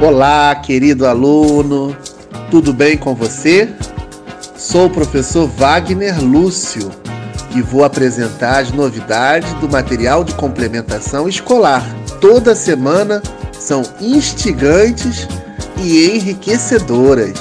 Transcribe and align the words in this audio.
Olá, 0.00 0.54
querido 0.54 1.08
aluno, 1.08 1.94
tudo 2.52 2.72
bem 2.72 2.96
com 2.96 3.16
você? 3.16 3.68
Sou 4.56 4.86
o 4.86 4.90
professor 4.90 5.48
Wagner 5.48 6.22
Lúcio 6.22 6.88
e 7.56 7.60
vou 7.60 7.82
apresentar 7.82 8.60
as 8.60 8.70
novidades 8.70 9.52
do 9.54 9.68
material 9.68 10.22
de 10.22 10.34
complementação 10.34 11.28
escolar. 11.28 11.84
Toda 12.20 12.54
semana 12.54 13.20
são 13.52 13.82
instigantes 14.00 15.26
e 15.76 16.16
enriquecedoras. 16.16 17.34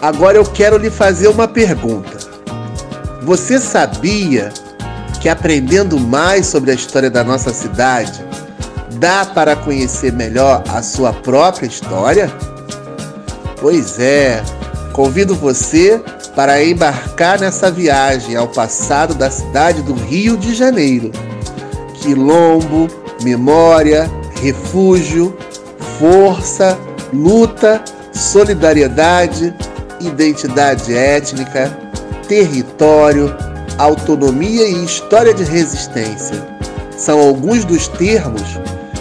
Agora 0.00 0.38
eu 0.38 0.46
quero 0.46 0.78
lhe 0.78 0.90
fazer 0.90 1.28
uma 1.28 1.46
pergunta. 1.46 2.16
Você 3.24 3.58
sabia 3.58 4.50
que 5.20 5.28
aprendendo 5.28 6.00
mais 6.00 6.46
sobre 6.46 6.70
a 6.70 6.74
história 6.74 7.10
da 7.10 7.22
nossa 7.22 7.52
cidade, 7.52 8.27
dá 8.98 9.24
para 9.24 9.54
conhecer 9.54 10.12
melhor 10.12 10.62
a 10.68 10.82
sua 10.82 11.12
própria 11.12 11.66
história? 11.66 12.30
Pois 13.60 13.98
é, 13.98 14.42
convido 14.92 15.34
você 15.34 16.02
para 16.34 16.62
embarcar 16.64 17.40
nessa 17.40 17.70
viagem 17.70 18.36
ao 18.36 18.48
passado 18.48 19.14
da 19.14 19.30
cidade 19.30 19.82
do 19.82 19.94
Rio 19.94 20.36
de 20.36 20.54
Janeiro. 20.54 21.10
Quilombo, 21.94 22.88
memória, 23.22 24.10
refúgio, 24.40 25.36
força, 25.98 26.78
luta, 27.12 27.82
solidariedade, 28.12 29.54
identidade 30.00 30.94
étnica, 30.94 31.76
território, 32.28 33.34
autonomia 33.78 34.68
e 34.68 34.84
história 34.84 35.34
de 35.34 35.44
resistência. 35.44 36.46
São 36.96 37.20
alguns 37.20 37.64
dos 37.64 37.88
termos 37.88 38.58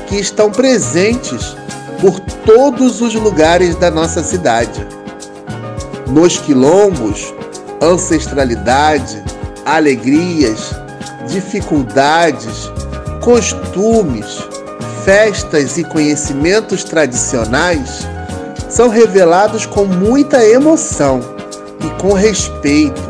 que 0.07 0.15
estão 0.15 0.49
presentes 0.49 1.55
por 2.01 2.19
todos 2.19 3.01
os 3.01 3.13
lugares 3.13 3.75
da 3.75 3.91
nossa 3.91 4.23
cidade. 4.23 4.85
Nos 6.07 6.37
quilombos, 6.37 7.33
ancestralidade, 7.81 9.23
alegrias, 9.65 10.73
dificuldades, 11.27 12.71
costumes, 13.21 14.47
festas 15.03 15.77
e 15.77 15.83
conhecimentos 15.83 16.83
tradicionais 16.83 18.07
são 18.69 18.89
revelados 18.89 19.65
com 19.65 19.85
muita 19.85 20.43
emoção 20.43 21.19
e 21.83 22.01
com 22.01 22.13
respeito, 22.13 23.01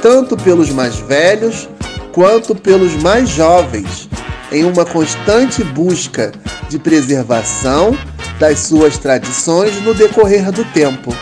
tanto 0.00 0.36
pelos 0.36 0.70
mais 0.70 0.96
velhos 0.96 1.68
quanto 2.12 2.54
pelos 2.54 2.94
mais 2.96 3.28
jovens 3.28 4.09
em 4.52 4.64
uma 4.64 4.84
constante 4.84 5.62
busca 5.62 6.32
de 6.68 6.78
preservação 6.78 7.96
das 8.38 8.60
suas 8.60 8.98
tradições 8.98 9.80
no 9.82 9.94
decorrer 9.94 10.50
do 10.50 10.64
tempo. 10.66 11.14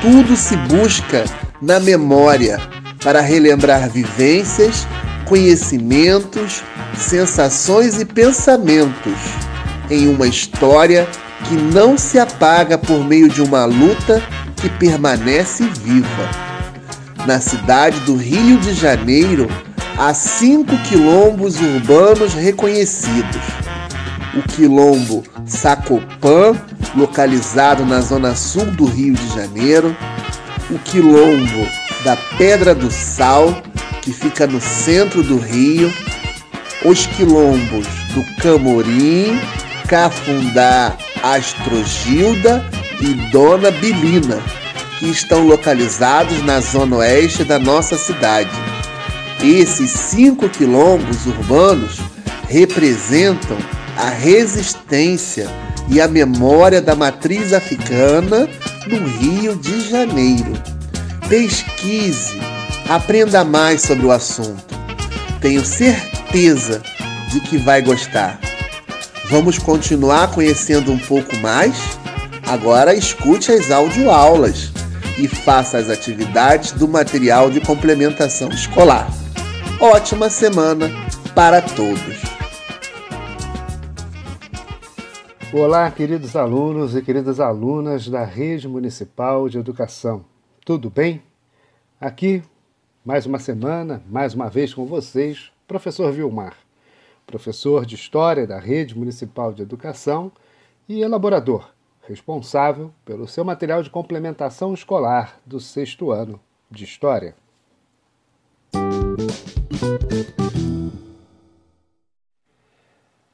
Tudo 0.00 0.36
se 0.36 0.56
busca 0.56 1.24
na 1.60 1.78
memória 1.78 2.60
para 3.02 3.20
relembrar 3.20 3.88
vivências, 3.90 4.86
conhecimentos, 5.26 6.62
sensações 6.96 8.00
e 8.00 8.04
pensamentos 8.04 9.18
em 9.90 10.08
uma 10.08 10.26
história 10.26 11.06
que 11.48 11.54
não 11.54 11.98
se 11.98 12.18
apaga 12.18 12.78
por 12.78 13.04
meio 13.04 13.28
de 13.28 13.42
uma 13.42 13.64
luta 13.64 14.22
que 14.56 14.68
permanece 14.68 15.64
viva. 15.64 16.30
Na 17.26 17.40
cidade 17.40 17.98
do 18.00 18.16
Rio 18.16 18.58
de 18.58 18.72
Janeiro, 18.72 19.48
há 19.98 20.14
cinco 20.14 20.76
quilombos 20.88 21.60
urbanos 21.60 22.34
reconhecidos. 22.34 23.42
O 24.34 24.42
quilombo 24.42 25.22
Sacopã, 25.44 26.54
localizado 26.96 27.84
na 27.84 28.00
zona 28.00 28.34
sul 28.34 28.66
do 28.66 28.86
Rio 28.86 29.14
de 29.14 29.28
Janeiro, 29.34 29.94
o 30.70 30.78
quilombo 30.78 31.68
da 32.04 32.16
Pedra 32.38 32.74
do 32.74 32.90
Sal, 32.90 33.62
que 34.00 34.12
fica 34.12 34.46
no 34.46 34.60
centro 34.60 35.22
do 35.22 35.38
Rio, 35.38 35.92
os 36.84 37.06
quilombos 37.06 37.86
do 38.14 38.24
Camorim, 38.42 39.38
Cafundá, 39.86 40.96
Astrogilda 41.22 42.64
e 43.00 43.14
Dona 43.30 43.70
Bilina, 43.70 44.40
que 44.98 45.06
estão 45.10 45.46
localizados 45.46 46.42
na 46.42 46.60
zona 46.60 46.96
oeste 46.96 47.44
da 47.44 47.58
nossa 47.58 47.96
cidade. 47.96 48.71
Esses 49.42 49.90
cinco 49.90 50.48
quilombos 50.48 51.26
urbanos 51.26 51.98
representam 52.48 53.58
a 53.96 54.08
resistência 54.08 55.48
e 55.88 56.00
a 56.00 56.06
memória 56.06 56.80
da 56.80 56.94
matriz 56.94 57.52
africana 57.52 58.48
no 58.86 59.04
Rio 59.04 59.56
de 59.56 59.90
Janeiro. 59.90 60.52
Pesquise, 61.28 62.38
aprenda 62.88 63.44
mais 63.44 63.82
sobre 63.82 64.06
o 64.06 64.12
assunto. 64.12 64.78
Tenho 65.40 65.64
certeza 65.64 66.80
de 67.32 67.40
que 67.40 67.58
vai 67.58 67.82
gostar. 67.82 68.38
Vamos 69.28 69.58
continuar 69.58 70.30
conhecendo 70.30 70.92
um 70.92 70.98
pouco 70.98 71.36
mais? 71.38 71.74
Agora 72.46 72.94
escute 72.94 73.50
as 73.50 73.72
audioaulas 73.72 74.70
e 75.18 75.26
faça 75.26 75.78
as 75.78 75.90
atividades 75.90 76.70
do 76.70 76.86
material 76.86 77.50
de 77.50 77.60
complementação 77.60 78.48
escolar 78.50 79.10
ótima 79.84 80.30
semana 80.30 80.86
para 81.34 81.60
todos. 81.60 82.22
Olá, 85.52 85.90
queridos 85.90 86.36
alunos 86.36 86.94
e 86.94 87.02
queridas 87.02 87.40
alunas 87.40 88.06
da 88.06 88.24
Rede 88.24 88.68
Municipal 88.68 89.48
de 89.48 89.58
Educação. 89.58 90.24
Tudo 90.64 90.88
bem? 90.88 91.20
Aqui, 92.00 92.44
mais 93.04 93.26
uma 93.26 93.40
semana, 93.40 94.00
mais 94.08 94.34
uma 94.34 94.48
vez 94.48 94.72
com 94.72 94.86
vocês, 94.86 95.50
professor 95.66 96.12
Vilmar, 96.12 96.54
professor 97.26 97.84
de 97.84 97.96
História 97.96 98.46
da 98.46 98.60
Rede 98.60 98.96
Municipal 98.96 99.52
de 99.52 99.62
Educação 99.62 100.30
e 100.88 101.02
elaborador, 101.02 101.68
responsável 102.06 102.94
pelo 103.04 103.26
seu 103.26 103.44
material 103.44 103.82
de 103.82 103.90
complementação 103.90 104.72
escolar 104.72 105.40
do 105.44 105.58
sexto 105.58 106.12
ano 106.12 106.38
de 106.70 106.84
História. 106.84 107.41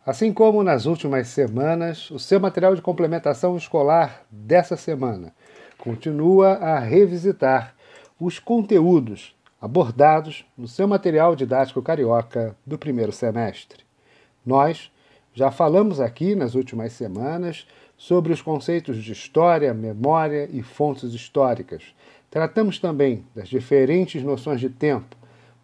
Assim 0.08 0.32
como 0.32 0.62
nas 0.62 0.86
últimas 0.86 1.28
semanas, 1.28 2.10
o 2.10 2.18
seu 2.18 2.40
material 2.40 2.74
de 2.74 2.80
complementação 2.80 3.58
escolar 3.58 4.24
dessa 4.30 4.74
semana 4.74 5.34
continua 5.76 6.54
a 6.54 6.78
revisitar 6.78 7.74
os 8.18 8.38
conteúdos 8.38 9.36
abordados 9.60 10.46
no 10.56 10.66
seu 10.66 10.88
material 10.88 11.36
didático 11.36 11.82
carioca 11.82 12.56
do 12.64 12.78
primeiro 12.78 13.12
semestre. 13.12 13.84
Nós 14.46 14.90
já 15.34 15.50
falamos 15.50 16.00
aqui 16.00 16.34
nas 16.34 16.54
últimas 16.54 16.94
semanas 16.94 17.66
sobre 17.94 18.32
os 18.32 18.40
conceitos 18.40 19.04
de 19.04 19.12
história, 19.12 19.74
memória 19.74 20.48
e 20.50 20.62
fontes 20.62 21.12
históricas. 21.12 21.82
Tratamos 22.30 22.78
também 22.78 23.26
das 23.36 23.46
diferentes 23.46 24.22
noções 24.22 24.58
de 24.58 24.70
tempo, 24.70 25.18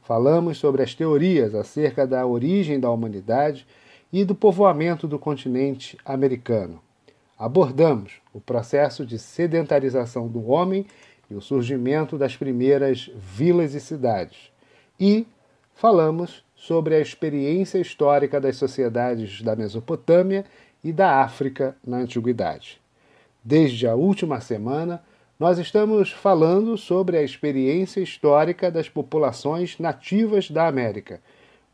Falamos 0.05 0.59
sobre 0.59 0.83
as 0.83 0.95
teorias 0.95 1.55
acerca 1.55 2.07
da 2.07 2.27
origem 2.27 2.79
da 2.79 2.91
humanidade 2.91 3.67
e 4.15 4.25
do 4.25 4.33
povoamento 4.33 5.09
do 5.09 5.19
continente 5.19 5.99
americano. 6.05 6.81
Abordamos 7.37 8.13
o 8.33 8.41
processo 8.41 9.05
de 9.05 9.19
sedentarização 9.19 10.29
do 10.29 10.49
homem 10.49 10.87
e 11.29 11.35
o 11.35 11.41
surgimento 11.41 12.17
das 12.17 12.37
primeiras 12.37 13.11
vilas 13.17 13.75
e 13.75 13.81
cidades. 13.81 14.53
E 15.01 15.27
falamos 15.75 16.45
sobre 16.55 16.95
a 16.95 17.01
experiência 17.01 17.79
histórica 17.79 18.41
das 18.41 18.55
sociedades 18.55 19.43
da 19.43 19.57
Mesopotâmia 19.57 20.45
e 20.85 20.93
da 20.93 21.21
África 21.21 21.77
na 21.85 21.97
Antiguidade. 21.97 22.81
Desde 23.43 23.89
a 23.89 23.97
última 23.97 24.41
semana, 24.41 25.03
nós 25.41 25.59
estamos 25.59 26.13
falando 26.13 26.79
sobre 26.79 27.17
a 27.17 27.23
experiência 27.25 28.01
histórica 28.01 28.71
das 28.71 28.89
populações 28.89 29.77
nativas 29.81 30.53
da 30.53 30.69
América, 30.69 31.21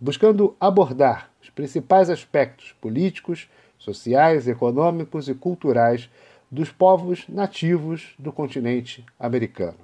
buscando 0.00 0.56
abordar 0.58 1.30
os 1.42 1.50
principais 1.50 2.08
aspectos 2.08 2.74
políticos, 2.80 3.48
sociais, 3.78 4.48
econômicos 4.48 5.28
e 5.28 5.34
culturais 5.34 6.08
dos 6.50 6.70
povos 6.70 7.26
nativos 7.28 8.14
do 8.18 8.32
continente 8.32 9.04
americano. 9.18 9.78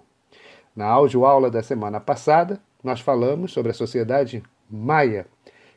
Na 0.74 0.86
audioaula 0.86 1.50
da 1.50 1.62
semana 1.62 2.00
passada, 2.00 2.60
nós 2.82 3.00
falamos 3.00 3.52
sobre 3.52 3.70
a 3.70 3.74
sociedade 3.74 4.42
maia 4.70 5.26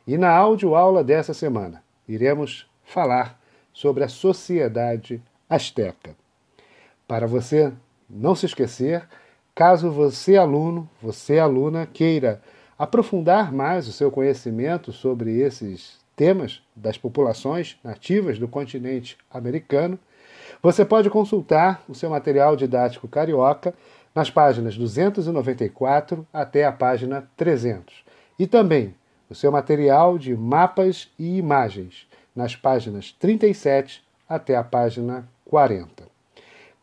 e 0.06 0.16
na 0.16 0.30
audioaula 0.30 1.04
dessa 1.04 1.34
semana 1.34 1.82
iremos 2.08 2.68
falar 2.82 3.38
sobre 3.72 4.04
a 4.04 4.08
sociedade 4.08 5.22
asteca. 5.48 6.16
Para 7.06 7.26
você 7.26 7.72
não 8.08 8.34
se 8.34 8.46
esquecer, 8.46 9.06
caso 9.54 9.90
você, 9.90 10.36
aluno, 10.36 10.88
você, 11.00 11.38
aluna, 11.38 11.86
queira 11.86 12.42
aprofundar 12.80 13.52
mais 13.52 13.86
o 13.86 13.92
seu 13.92 14.10
conhecimento 14.10 14.90
sobre 14.90 15.38
esses 15.38 15.98
temas 16.16 16.62
das 16.74 16.96
populações 16.96 17.78
nativas 17.84 18.38
do 18.38 18.48
continente 18.48 19.18
americano, 19.30 19.98
você 20.62 20.82
pode 20.82 21.10
consultar 21.10 21.84
o 21.86 21.94
seu 21.94 22.08
material 22.08 22.56
didático 22.56 23.06
carioca 23.06 23.74
nas 24.14 24.30
páginas 24.30 24.78
294 24.78 26.26
até 26.32 26.64
a 26.64 26.72
página 26.72 27.28
300 27.36 28.02
e 28.38 28.46
também 28.46 28.94
o 29.28 29.34
seu 29.34 29.52
material 29.52 30.16
de 30.16 30.34
mapas 30.34 31.10
e 31.18 31.36
imagens 31.36 32.08
nas 32.34 32.56
páginas 32.56 33.12
37 33.12 34.02
até 34.26 34.56
a 34.56 34.64
página 34.64 35.28
40. 35.44 36.04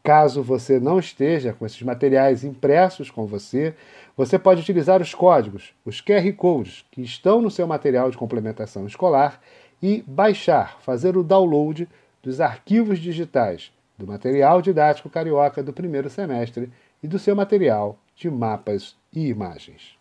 Caso 0.08 0.42
você 0.42 0.80
não 0.80 1.00
esteja 1.00 1.52
com 1.52 1.66
esses 1.66 1.82
materiais 1.82 2.46
impressos 2.46 3.12
com 3.12 3.26
você, 3.26 3.76
você 4.16 4.40
pode 4.40 4.62
utilizar 4.62 5.02
os 5.02 5.14
códigos, 5.14 5.74
os 5.84 6.00
QR 6.00 6.32
Codes, 6.32 6.86
que 6.90 7.02
estão 7.02 7.42
no 7.42 7.52
seu 7.52 7.68
material 7.68 8.10
de 8.10 8.16
complementação 8.16 8.88
escolar 8.88 9.42
e 9.84 10.06
baixar, 10.08 10.80
fazer 10.80 11.18
o 11.18 11.24
download 11.24 11.90
dos 12.24 12.40
arquivos 12.40 13.00
digitais 13.00 13.70
do 13.98 14.08
material 14.08 14.62
didático 14.62 15.10
carioca 15.10 15.62
do 15.62 15.74
primeiro 15.74 16.10
semestre 16.10 16.72
e 17.04 17.08
do 17.08 17.20
seu 17.20 17.36
material 17.36 18.00
de 18.16 18.30
mapas 18.30 18.96
e 19.12 19.28
imagens. 19.28 19.97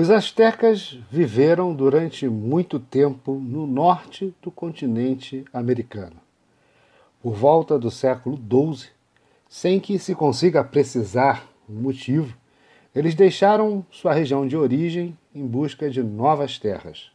Os 0.00 0.08
astecas 0.08 0.98
viveram 1.10 1.74
durante 1.74 2.26
muito 2.26 2.80
tempo 2.80 3.34
no 3.34 3.66
norte 3.66 4.34
do 4.40 4.50
continente 4.50 5.44
americano. 5.52 6.16
Por 7.20 7.34
volta 7.34 7.78
do 7.78 7.90
século 7.90 8.38
XII, 8.38 8.88
sem 9.46 9.78
que 9.78 9.98
se 9.98 10.14
consiga 10.14 10.64
precisar 10.64 11.46
o 11.68 11.72
motivo, 11.74 12.34
eles 12.94 13.14
deixaram 13.14 13.84
sua 13.90 14.14
região 14.14 14.48
de 14.48 14.56
origem 14.56 15.14
em 15.34 15.46
busca 15.46 15.90
de 15.90 16.02
novas 16.02 16.58
terras. 16.58 17.12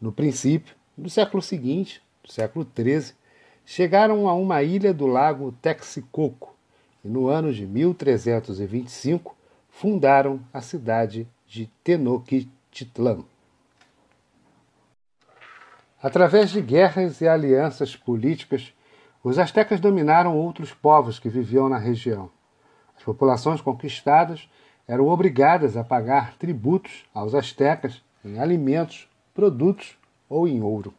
No 0.00 0.12
princípio, 0.12 0.76
no 0.96 1.10
século 1.10 1.42
seguinte, 1.42 2.00
no 2.22 2.32
século 2.32 2.64
XIII, 2.76 3.12
chegaram 3.66 4.28
a 4.28 4.34
uma 4.34 4.62
ilha 4.62 4.94
do 4.94 5.08
lago 5.08 5.50
Texcoco 5.60 6.54
e 7.04 7.08
no 7.08 7.26
ano 7.26 7.52
de 7.52 7.66
1325 7.66 9.36
fundaram 9.68 10.38
a 10.52 10.60
cidade 10.60 11.26
de 11.54 11.66
Tenochtitlan. 11.84 13.24
Através 16.02 16.50
de 16.50 16.60
guerras 16.60 17.20
e 17.20 17.28
alianças 17.28 17.94
políticas, 17.94 18.74
os 19.22 19.38
astecas 19.38 19.78
dominaram 19.78 20.36
outros 20.36 20.74
povos 20.74 21.20
que 21.20 21.28
viviam 21.28 21.68
na 21.68 21.78
região. 21.78 22.28
As 22.96 23.04
populações 23.04 23.60
conquistadas 23.60 24.48
eram 24.88 25.06
obrigadas 25.06 25.76
a 25.76 25.84
pagar 25.84 26.36
tributos 26.38 27.04
aos 27.14 27.36
astecas 27.36 28.02
em 28.24 28.40
alimentos, 28.40 29.08
produtos 29.32 29.96
ou 30.28 30.48
em 30.48 30.60
ouro. 30.60 30.92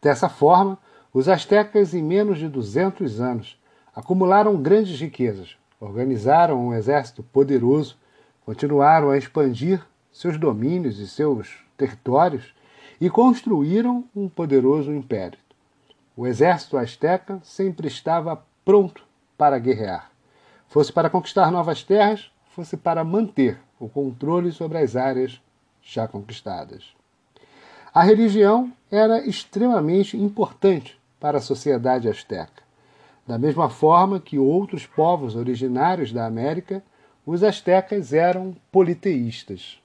Dessa 0.00 0.28
forma, 0.28 0.76
os 1.14 1.28
astecas, 1.28 1.94
em 1.94 2.02
menos 2.02 2.38
de 2.38 2.48
200 2.48 3.20
anos, 3.20 3.56
acumularam 3.94 4.60
grandes 4.60 5.00
riquezas, 5.00 5.56
organizaram 5.78 6.66
um 6.66 6.74
exército 6.74 7.22
poderoso 7.22 8.01
continuaram 8.44 9.10
a 9.10 9.18
expandir 9.18 9.84
seus 10.12 10.38
domínios 10.38 10.98
e 10.98 11.08
seus 11.08 11.64
territórios 11.76 12.54
e 13.00 13.08
construíram 13.08 14.04
um 14.14 14.28
poderoso 14.28 14.92
império. 14.92 15.38
O 16.16 16.26
exército 16.26 16.76
asteca 16.76 17.40
sempre 17.42 17.88
estava 17.88 18.44
pronto 18.64 19.04
para 19.36 19.58
guerrear, 19.58 20.10
fosse 20.68 20.92
para 20.92 21.10
conquistar 21.10 21.50
novas 21.50 21.82
terras, 21.82 22.30
fosse 22.50 22.76
para 22.76 23.02
manter 23.02 23.58
o 23.80 23.88
controle 23.88 24.52
sobre 24.52 24.78
as 24.78 24.94
áreas 24.94 25.40
já 25.82 26.06
conquistadas. 26.06 26.94
A 27.94 28.02
religião 28.02 28.72
era 28.90 29.26
extremamente 29.26 30.16
importante 30.16 30.98
para 31.18 31.38
a 31.38 31.42
sociedade 31.42 32.08
asteca, 32.08 32.62
da 33.26 33.38
mesma 33.38 33.68
forma 33.68 34.20
que 34.20 34.38
outros 34.38 34.86
povos 34.86 35.34
originários 35.34 36.12
da 36.12 36.26
América 36.26 36.82
os 37.24 37.44
astecas 37.44 38.12
eram 38.12 38.54
politeístas, 38.70 39.80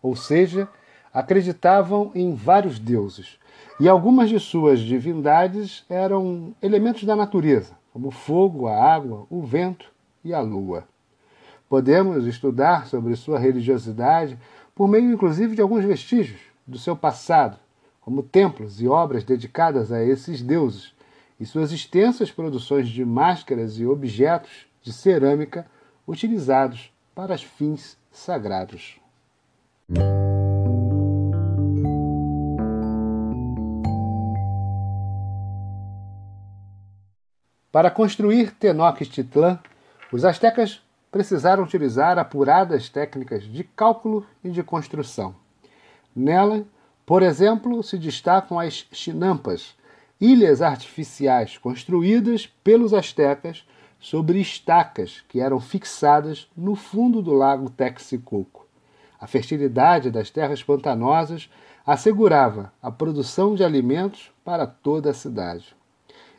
ou 0.00 0.14
seja, 0.14 0.68
acreditavam 1.12 2.12
em 2.14 2.34
vários 2.34 2.78
deuses, 2.78 3.38
e 3.80 3.88
algumas 3.88 4.28
de 4.28 4.38
suas 4.38 4.80
divindades 4.80 5.84
eram 5.90 6.54
elementos 6.62 7.04
da 7.04 7.16
natureza, 7.16 7.74
como 7.92 8.08
o 8.08 8.12
fogo, 8.12 8.68
a 8.68 8.94
água, 8.94 9.26
o 9.28 9.42
vento 9.42 9.90
e 10.24 10.32
a 10.32 10.40
lua. 10.40 10.86
Podemos 11.68 12.26
estudar 12.26 12.86
sobre 12.86 13.16
sua 13.16 13.38
religiosidade 13.38 14.38
por 14.74 14.86
meio, 14.86 15.12
inclusive, 15.12 15.56
de 15.56 15.62
alguns 15.62 15.84
vestígios 15.84 16.40
do 16.66 16.78
seu 16.78 16.94
passado, 16.94 17.58
como 18.00 18.22
templos 18.22 18.80
e 18.80 18.86
obras 18.86 19.24
dedicadas 19.24 19.90
a 19.90 20.04
esses 20.04 20.40
deuses, 20.40 20.94
e 21.40 21.44
suas 21.44 21.72
extensas 21.72 22.30
produções 22.30 22.88
de 22.88 23.04
máscaras 23.04 23.78
e 23.78 23.86
objetos 23.86 24.66
de 24.80 24.92
cerâmica 24.92 25.66
utilizados 26.06 26.92
para 27.14 27.36
fins 27.36 27.98
sagrados. 28.12 29.00
Para 37.72 37.90
construir 37.90 38.52
Tenochtitlan, 38.52 39.58
os 40.10 40.24
astecas 40.24 40.80
precisaram 41.10 41.64
utilizar 41.64 42.18
apuradas 42.18 42.88
técnicas 42.88 43.44
de 43.44 43.64
cálculo 43.64 44.26
e 44.42 44.50
de 44.50 44.62
construção. 44.62 45.34
Nela, 46.14 46.64
por 47.04 47.22
exemplo, 47.22 47.82
se 47.82 47.98
destacam 47.98 48.58
as 48.58 48.86
chinampas, 48.90 49.74
ilhas 50.20 50.62
artificiais 50.62 51.58
construídas 51.58 52.46
pelos 52.64 52.94
astecas 52.94 53.66
sobre 53.98 54.40
estacas 54.40 55.24
que 55.28 55.40
eram 55.40 55.60
fixadas 55.60 56.48
no 56.56 56.74
fundo 56.74 57.22
do 57.22 57.32
lago 57.32 57.70
Texcoco. 57.70 58.66
A 59.18 59.26
fertilidade 59.26 60.10
das 60.10 60.30
terras 60.30 60.62
pantanosas 60.62 61.50
assegurava 61.86 62.72
a 62.82 62.90
produção 62.90 63.54
de 63.54 63.64
alimentos 63.64 64.30
para 64.44 64.66
toda 64.66 65.10
a 65.10 65.14
cidade. 65.14 65.74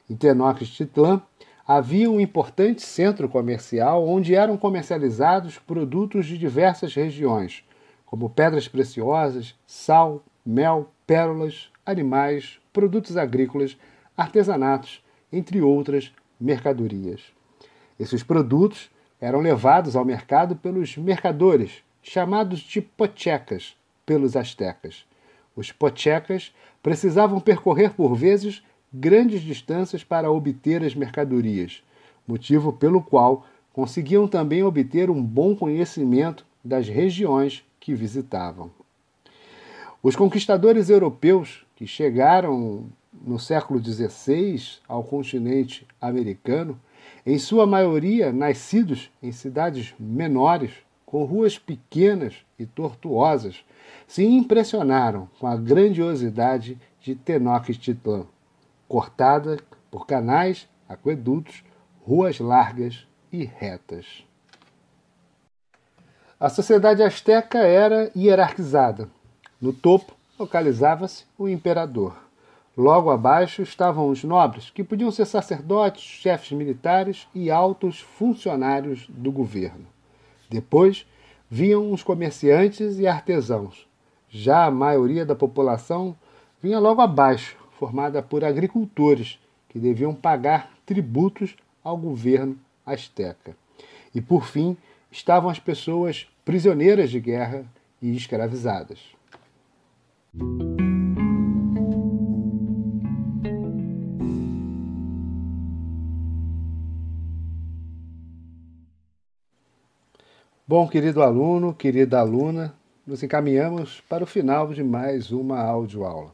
Em 0.10 0.16
Tenochtitlan 0.16 1.22
havia 1.68 2.10
um 2.10 2.20
importante 2.20 2.82
centro 2.82 3.28
comercial 3.28 4.08
onde 4.08 4.36
eram 4.36 4.56
comercializados 4.56 5.58
produtos 5.58 6.26
de 6.26 6.38
diversas 6.38 6.94
regiões, 6.94 7.64
como 8.06 8.30
pedras 8.30 8.68
preciosas, 8.68 9.54
sal, 9.66 10.24
mel, 10.46 10.90
pérolas, 11.06 11.70
animais, 11.86 12.60
produtos 12.72 13.18
agrícolas, 13.18 13.78
artesanatos, 14.16 15.04
entre 15.32 15.62
outras 15.62 16.14
mercadorias. 16.40 17.37
Esses 18.00 18.24
produtos 18.24 18.90
eram 19.20 19.40
levados 19.40 19.96
ao 19.96 20.06
mercado 20.06 20.56
pelos 20.56 20.96
mercadores, 20.98 21.84
chamados 22.02 22.60
de 22.60 22.82
pochecas 22.82 23.76
pelos 24.06 24.36
astecas. 24.36 25.06
Os 25.56 25.72
pochecas 25.72 26.54
precisavam 26.84 27.40
percorrer 27.40 27.92
por 27.92 28.16
vezes 28.16 28.64
grandes 28.94 29.42
distâncias 29.42 30.04
para 30.04 30.32
obter 30.32 30.84
as 30.84 30.96
mercadorias, 30.96 31.84
motivo 32.28 32.72
pelo 32.72 33.02
qual 33.02 33.46
conseguiam 33.74 34.28
também 34.28 34.64
obter 34.64 35.10
um 35.10 35.22
bom 35.22 35.56
conhecimento 35.56 36.46
das 36.64 36.88
regiões 36.88 37.64
que 37.80 37.94
visitavam. 37.94 38.72
Os 40.02 40.16
conquistadores 40.16 40.90
europeus 40.90 41.66
que 41.76 41.88
chegaram 41.88 42.86
no 43.12 43.40
século 43.40 43.84
XVI 43.84 44.80
ao 44.88 45.04
continente 45.04 45.86
americano 46.00 46.80
em 47.28 47.38
sua 47.38 47.68
maioria 47.68 48.32
nascidos 48.32 49.12
em 49.22 49.34
cidades 49.34 49.94
menores, 50.00 50.72
com 51.06 51.26
ruas 51.26 51.60
pequenas 51.60 52.36
e 52.58 52.66
tortuosas, 52.66 53.66
se 54.08 54.26
impressionaram 54.26 55.28
com 55.38 55.46
a 55.46 55.58
grandiosidade 55.58 56.80
de 57.02 57.16
Tenochtitlan, 57.16 58.26
cortada 58.88 59.58
por 59.92 60.08
canais, 60.08 60.70
aquedutos, 60.88 61.66
ruas 62.02 62.40
largas 62.40 63.06
e 63.30 63.44
retas. 63.44 64.24
A 66.40 66.48
sociedade 66.48 67.04
asteca 67.04 67.60
era 67.60 68.10
hierarquizada. 68.16 69.10
No 69.60 69.74
topo 69.74 70.16
localizava-se 70.40 71.26
o 71.38 71.50
imperador. 71.50 72.27
Logo 72.78 73.10
abaixo 73.10 73.64
estavam 73.64 74.08
os 74.08 74.24
nobres, 74.24 74.70
que 74.70 74.84
podiam 74.84 75.10
ser 75.10 75.26
sacerdotes, 75.26 76.04
chefes 76.04 76.52
militares 76.52 77.28
e 77.34 77.50
altos 77.50 78.00
funcionários 78.00 79.08
do 79.10 79.32
governo. 79.32 79.88
Depois 80.48 81.04
vinham 81.50 81.92
os 81.92 82.04
comerciantes 82.04 83.00
e 83.00 83.08
artesãos. 83.08 83.88
Já 84.30 84.66
a 84.66 84.72
maioria 84.72 85.26
da 85.26 85.34
população 85.34 86.16
vinha 86.62 86.78
logo 86.78 87.02
abaixo, 87.02 87.58
formada 87.80 88.22
por 88.22 88.46
agricultores, 88.46 89.40
que 89.70 89.80
deviam 89.80 90.14
pagar 90.14 90.72
tributos 90.86 91.56
ao 91.84 91.98
governo 91.98 92.56
asteca. 92.86 93.56
E 94.14 94.22
por 94.22 94.46
fim, 94.46 94.78
estavam 95.12 95.50
as 95.50 95.60
pessoas 95.60 96.28
prisioneiras 96.46 97.10
de 97.10 97.20
guerra 97.20 97.66
e 98.00 98.16
escravizadas. 98.16 99.00
Bom, 110.70 110.86
querido 110.86 111.24
aluno, 111.24 111.74
querida 111.74 112.20
aluna, 112.20 112.76
nos 113.06 113.24
encaminhamos 113.24 114.02
para 114.02 114.26
o 114.26 114.28
final 114.28 114.74
de 114.74 114.84
mais 114.84 115.32
uma 115.32 115.62
audioaula. 115.62 116.34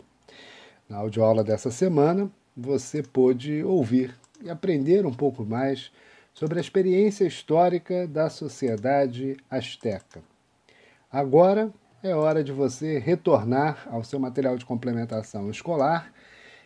Na 0.90 0.98
audioaula 0.98 1.44
dessa 1.44 1.70
semana, 1.70 2.32
você 2.58 3.04
pôde 3.04 3.64
ouvir 3.64 4.16
e 4.42 4.50
aprender 4.50 5.06
um 5.06 5.14
pouco 5.14 5.46
mais 5.46 5.92
sobre 6.34 6.58
a 6.58 6.62
experiência 6.62 7.26
histórica 7.26 8.08
da 8.08 8.28
sociedade 8.28 9.38
asteca. 9.52 10.24
Agora 11.12 11.72
é 12.02 12.16
hora 12.16 12.44
de 12.44 12.52
você 12.52 12.98
retornar 12.98 13.88
ao 13.92 14.04
seu 14.04 14.20
material 14.20 14.58
de 14.58 14.66
complementação 14.66 15.52
escolar 15.52 16.12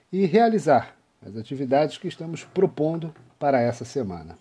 e 0.09 0.25
realizar 0.25 0.95
as 1.21 1.35
atividades 1.35 1.97
que 1.97 2.07
estamos 2.07 2.45
propondo 2.45 3.13
para 3.37 3.59
essa 3.59 3.83
semana. 3.83 4.37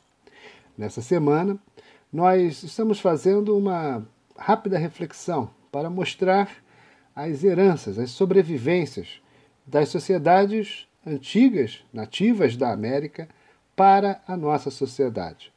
Nessa 0.79 1.03
semana, 1.03 1.59
nós 2.17 2.63
estamos 2.63 2.99
fazendo 2.99 3.55
uma 3.55 4.03
rápida 4.39 4.79
reflexão 4.79 5.51
para 5.71 5.91
mostrar 5.91 6.51
as 7.15 7.45
heranças, 7.45 7.99
as 7.99 8.11
sobrevivências 8.11 9.21
das 9.67 9.91
sociedades 9.91 10.89
antigas, 11.07 11.85
nativas 11.93 12.57
da 12.57 12.73
América, 12.73 13.29
para 13.77 14.23
a 14.27 14.35
nossa 14.35 14.71
sociedade. 14.71 15.53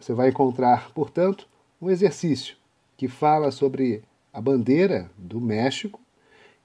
Você 0.00 0.12
vai 0.12 0.30
encontrar, 0.30 0.90
portanto, 0.90 1.46
um 1.80 1.88
exercício 1.88 2.56
que 2.96 3.06
fala 3.06 3.52
sobre 3.52 4.02
a 4.32 4.40
bandeira 4.40 5.08
do 5.16 5.40
México 5.40 6.00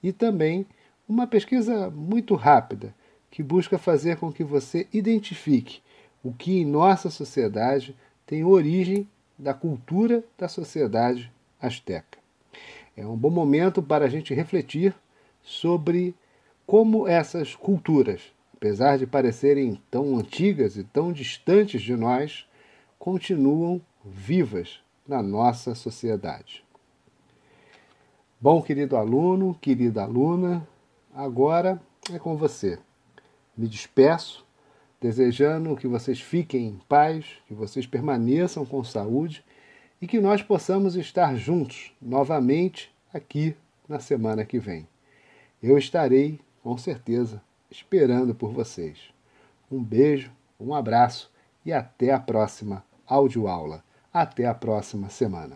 e 0.02 0.12
também 0.12 0.66
uma 1.08 1.28
pesquisa 1.28 1.92
muito 1.92 2.34
rápida 2.34 2.96
que 3.30 3.44
busca 3.44 3.78
fazer 3.78 4.18
com 4.18 4.34
que 4.34 4.44
você 4.44 4.88
identifique 4.92 5.84
o 6.24 6.34
que 6.34 6.62
em 6.62 6.66
nossa 6.66 7.12
sociedade 7.12 7.96
tem 8.26 8.44
origem 8.44 9.08
da 9.38 9.54
cultura 9.54 10.24
da 10.38 10.48
sociedade 10.48 11.32
asteca. 11.62 12.18
É 12.96 13.06
um 13.06 13.16
bom 13.16 13.30
momento 13.30 13.84
para 13.84 14.06
a 14.06 14.10
gente 14.10 14.34
refletir 14.34 14.96
sobre 15.42 16.16
como 16.66 17.08
essas 17.08 17.56
culturas, 17.56 18.22
apesar 18.56 18.98
de 18.98 19.06
parecerem 19.06 19.80
tão 19.92 20.18
antigas 20.18 20.78
e 20.78 20.84
tão 20.84 21.12
distantes 21.12 21.82
de 21.82 21.96
nós, 21.96 22.48
continuam 22.98 23.82
vivas 24.04 24.80
na 25.08 25.22
nossa 25.22 25.76
sociedade. 25.76 26.64
Bom, 28.40 28.62
querido 28.62 28.98
aluno, 28.98 29.58
querida 29.62 30.04
aluna, 30.04 30.68
agora 31.14 31.82
é 32.12 32.18
com 32.18 32.36
você. 32.36 32.80
Me 33.58 33.68
despeço 33.68 34.46
desejando 35.02 35.76
que 35.76 35.88
vocês 35.88 36.20
fiquem 36.20 36.68
em 36.68 36.82
paz, 36.88 37.26
que 37.48 37.54
vocês 37.54 37.86
permaneçam 37.86 38.66
com 38.66 38.84
saúde 38.84 39.44
e 40.02 40.08
que 40.08 40.20
nós 40.20 40.42
possamos 40.42 40.96
estar 40.96 41.36
juntos 41.36 41.94
novamente 42.02 42.94
aqui 43.14 43.56
na 43.88 44.00
semana 44.00 44.44
que 44.44 44.60
vem. 44.60 44.88
Eu 45.62 45.78
estarei, 45.78 46.40
com 46.62 46.78
certeza, 46.78 47.42
esperando 47.70 48.36
por 48.36 48.52
vocês. 48.52 49.14
Um 49.72 49.84
beijo, 49.84 50.32
um 50.60 50.74
abraço 50.74 51.32
e 51.66 51.74
até 51.74 52.12
a 52.12 52.20
próxima 52.20 52.84
audioaula. 53.06 53.84
Até 54.14 54.46
a 54.46 54.54
próxima 54.54 55.10
semana. 55.10 55.54